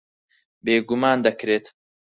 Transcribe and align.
بێگومان 0.65 1.17
دەکرێت. 1.25 1.65